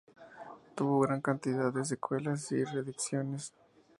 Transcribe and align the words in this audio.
Tuvo 0.73 1.01
gran 1.01 1.21
cantidad 1.21 1.71
de 1.71 1.85
secuelas 1.85 2.51
y 2.53 2.63
reediciones. 2.63 3.53